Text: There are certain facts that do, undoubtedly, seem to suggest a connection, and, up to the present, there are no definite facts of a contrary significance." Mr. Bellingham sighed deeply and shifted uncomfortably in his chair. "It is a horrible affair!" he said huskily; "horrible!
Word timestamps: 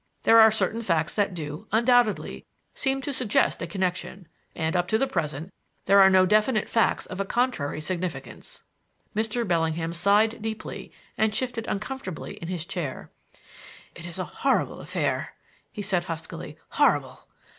There 0.23 0.39
are 0.39 0.49
certain 0.49 0.81
facts 0.81 1.13
that 1.13 1.35
do, 1.35 1.67
undoubtedly, 1.71 2.47
seem 2.73 3.03
to 3.03 3.13
suggest 3.13 3.61
a 3.61 3.67
connection, 3.67 4.27
and, 4.55 4.75
up 4.75 4.87
to 4.87 4.97
the 4.97 5.05
present, 5.05 5.53
there 5.85 5.99
are 6.01 6.09
no 6.09 6.25
definite 6.25 6.67
facts 6.71 7.05
of 7.05 7.19
a 7.19 7.23
contrary 7.23 7.79
significance." 7.79 8.63
Mr. 9.15 9.47
Bellingham 9.47 9.93
sighed 9.93 10.41
deeply 10.41 10.91
and 11.19 11.35
shifted 11.35 11.67
uncomfortably 11.67 12.37
in 12.37 12.47
his 12.47 12.65
chair. 12.65 13.11
"It 13.93 14.07
is 14.07 14.17
a 14.17 14.23
horrible 14.23 14.79
affair!" 14.81 15.35
he 15.71 15.83
said 15.83 16.05
huskily; 16.05 16.57
"horrible! 16.69 17.27